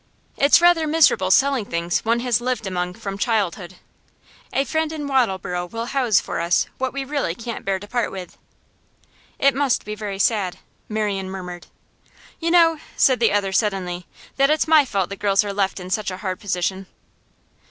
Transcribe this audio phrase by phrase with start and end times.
[0.35, 3.75] It's rather miserable selling things one has lived among from childhood.
[4.51, 8.11] A friend in Wattleborough will house for us what we really can't bear to part
[8.11, 8.35] with.'
[9.37, 10.57] 'It must be very sad,'
[10.89, 11.67] Marian murmured.
[12.39, 15.91] 'You know,' said the other suddenly, 'that it's my fault the girls are left in
[15.91, 16.87] such a hard position?